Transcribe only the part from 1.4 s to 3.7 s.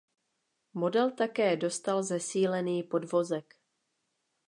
dostal zesílený podvozek.